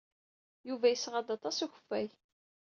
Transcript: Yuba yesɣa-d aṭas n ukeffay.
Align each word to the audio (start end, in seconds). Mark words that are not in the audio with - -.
Yuba 0.67 0.87
yesɣa-d 0.89 1.29
aṭas 1.35 1.57
n 1.61 1.63
ukeffay. 1.65 2.07